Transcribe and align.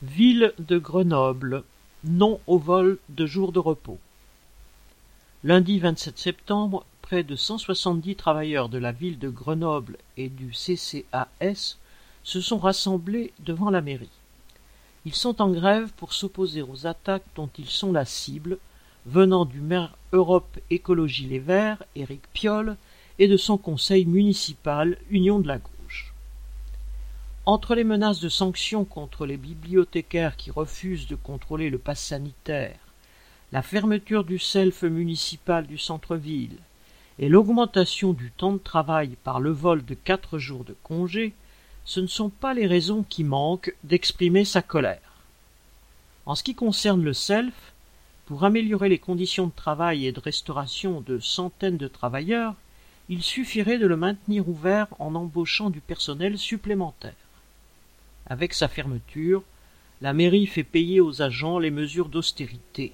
Ville 0.00 0.54
de 0.60 0.78
Grenoble, 0.78 1.64
non 2.04 2.38
au 2.46 2.56
vol 2.56 2.98
de 3.08 3.26
jours 3.26 3.50
de 3.50 3.58
repos. 3.58 3.98
Lundi 5.42 5.80
27 5.80 6.16
septembre, 6.16 6.86
près 7.02 7.24
de 7.24 7.34
170 7.34 8.14
travailleurs 8.14 8.68
de 8.68 8.78
la 8.78 8.92
ville 8.92 9.18
de 9.18 9.28
Grenoble 9.28 9.96
et 10.16 10.28
du 10.28 10.52
CCAS 10.52 11.78
se 12.22 12.40
sont 12.40 12.58
rassemblés 12.58 13.32
devant 13.40 13.70
la 13.70 13.80
mairie. 13.80 14.08
Ils 15.04 15.16
sont 15.16 15.42
en 15.42 15.50
grève 15.50 15.90
pour 15.96 16.12
s'opposer 16.12 16.62
aux 16.62 16.86
attaques 16.86 17.26
dont 17.34 17.50
ils 17.58 17.68
sont 17.68 17.90
la 17.90 18.04
cible, 18.04 18.58
venant 19.04 19.46
du 19.46 19.60
maire 19.60 19.96
Europe 20.12 20.60
Écologie 20.70 21.26
Les 21.26 21.40
Verts, 21.40 21.82
Éric 21.96 22.22
Piolle, 22.32 22.76
et 23.18 23.26
de 23.26 23.36
son 23.36 23.58
conseil 23.58 24.06
municipal 24.06 24.96
Union 25.10 25.40
de 25.40 25.48
la 25.48 25.58
Gauche. 25.58 25.77
Entre 27.50 27.74
les 27.74 27.82
menaces 27.82 28.20
de 28.20 28.28
sanctions 28.28 28.84
contre 28.84 29.24
les 29.24 29.38
bibliothécaires 29.38 30.36
qui 30.36 30.50
refusent 30.50 31.06
de 31.06 31.14
contrôler 31.16 31.70
le 31.70 31.78
pass 31.78 31.98
sanitaire, 31.98 32.78
la 33.52 33.62
fermeture 33.62 34.24
du 34.24 34.38
self 34.38 34.82
municipal 34.82 35.66
du 35.66 35.78
centre-ville 35.78 36.58
et 37.18 37.30
l'augmentation 37.30 38.12
du 38.12 38.32
temps 38.32 38.52
de 38.52 38.58
travail 38.58 39.16
par 39.24 39.40
le 39.40 39.50
vol 39.50 39.82
de 39.82 39.94
quatre 39.94 40.38
jours 40.38 40.62
de 40.62 40.76
congé, 40.82 41.32
ce 41.86 42.00
ne 42.00 42.06
sont 42.06 42.28
pas 42.28 42.52
les 42.52 42.66
raisons 42.66 43.02
qui 43.08 43.24
manquent 43.24 43.74
d'exprimer 43.82 44.44
sa 44.44 44.60
colère. 44.60 45.22
En 46.26 46.34
ce 46.34 46.42
qui 46.42 46.54
concerne 46.54 47.02
le 47.02 47.14
self, 47.14 47.72
pour 48.26 48.44
améliorer 48.44 48.90
les 48.90 48.98
conditions 48.98 49.46
de 49.46 49.52
travail 49.56 50.06
et 50.06 50.12
de 50.12 50.20
restauration 50.20 51.00
de 51.00 51.18
centaines 51.18 51.78
de 51.78 51.88
travailleurs, 51.88 52.56
il 53.08 53.22
suffirait 53.22 53.78
de 53.78 53.86
le 53.86 53.96
maintenir 53.96 54.46
ouvert 54.50 54.88
en 54.98 55.14
embauchant 55.14 55.70
du 55.70 55.80
personnel 55.80 56.36
supplémentaire. 56.36 57.14
Avec 58.30 58.52
sa 58.52 58.68
fermeture, 58.68 59.42
la 60.00 60.12
mairie 60.12 60.46
fait 60.46 60.64
payer 60.64 61.00
aux 61.00 61.22
agents 61.22 61.58
les 61.58 61.70
mesures 61.70 62.08
d'austérité. 62.08 62.92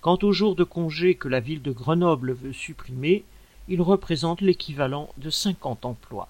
Quant 0.00 0.18
aux 0.22 0.32
jours 0.32 0.56
de 0.56 0.64
congé 0.64 1.14
que 1.14 1.28
la 1.28 1.40
ville 1.40 1.62
de 1.62 1.72
Grenoble 1.72 2.32
veut 2.32 2.52
supprimer, 2.52 3.24
ils 3.68 3.82
représentent 3.82 4.40
l'équivalent 4.40 5.08
de 5.16 5.30
cinquante 5.30 5.84
emplois. 5.84 6.28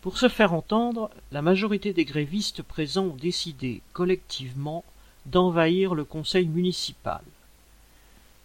Pour 0.00 0.16
se 0.16 0.28
faire 0.28 0.54
entendre, 0.54 1.10
la 1.30 1.42
majorité 1.42 1.92
des 1.92 2.04
grévistes 2.04 2.62
présents 2.62 3.06
ont 3.06 3.16
décidé 3.16 3.82
collectivement 3.92 4.84
d'envahir 5.26 5.94
le 5.94 6.04
conseil 6.04 6.46
municipal. 6.46 7.22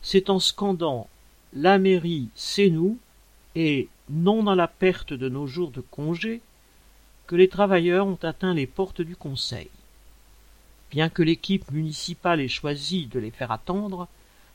C'est 0.02 0.30
en 0.30 0.40
scandant 0.40 1.08
La 1.54 1.80
mairie, 1.80 2.30
c'est 2.36 2.70
nous 2.70 2.98
et 3.56 3.88
non 4.10 4.44
dans 4.44 4.56
la 4.56 4.68
perte 4.68 5.14
de 5.14 5.30
nos 5.30 5.48
jours 5.48 5.72
de 5.72 5.82
congé 5.82 6.42
que 7.28 7.36
les 7.36 7.50
travailleurs 7.50 8.08
ont 8.08 8.20
atteint 8.24 8.54
les 8.54 8.68
portes 8.68 9.02
du 9.02 9.16
Conseil. 9.16 9.70
Bien 10.92 11.10
que 11.10 11.24
l'équipe 11.24 11.72
municipale 11.72 12.40
ait 12.40 12.48
choisi 12.48 13.08
de 13.08 13.20
les 13.20 13.32
faire 13.32 13.52
attendre, 13.52 14.08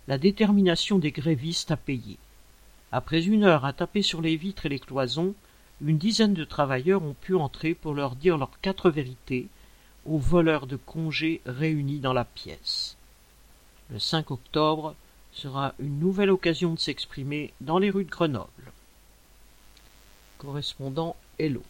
la 0.09 0.19
détermination 0.19 0.99
des 0.99 1.11
grévistes 1.11 1.71
a 1.71 1.77
payé. 1.77 2.17
Après 2.93 3.25
une 3.25 3.45
heure 3.45 3.65
à 3.65 3.73
taper 3.73 4.03
sur 4.03 4.21
les 4.21 4.37
vitres 4.37 4.67
et 4.67 4.71
les 4.71 4.79
cloisons, 4.79 5.35
une 5.83 5.99
dizaine 5.99 6.35
de 6.35 6.45
travailleurs 6.45 7.03
ont 7.03 7.15
pu 7.15 7.35
entrer 7.35 7.75
pour 7.75 7.95
leur 7.95 8.17
dire 8.17 8.39
leurs 8.39 8.59
quatre 8.61 8.91
vérités 8.91 9.49
aux 10.07 10.19
voleurs 10.19 10.67
de 10.67 10.77
congés 10.77 11.41
réunis 11.47 12.01
dans 12.01 12.13
la 12.13 12.25
pièce. 12.25 12.97
Le 13.91 13.99
5 13.99 14.31
octobre 14.31 14.95
sera 15.33 15.75
une 15.79 15.99
nouvelle 15.99 16.31
occasion 16.31 16.75
de 16.75 16.79
s'exprimer 16.79 17.53
dans 17.61 17.79
les 17.79 17.91
rues 17.91 18.05
de 18.05 18.11
Grenoble. 18.11 18.73
Correspondant 20.39 21.17
Hello. 21.39 21.63